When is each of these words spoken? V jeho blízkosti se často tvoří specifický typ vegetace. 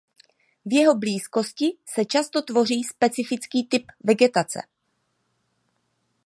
V 0.65 0.73
jeho 0.73 0.95
blízkosti 0.97 1.77
se 1.89 2.05
často 2.05 2.41
tvoří 2.41 2.83
specifický 2.83 3.67
typ 3.67 3.85
vegetace. 4.03 4.61